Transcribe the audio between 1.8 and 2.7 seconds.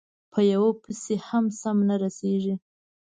نه رسېږي،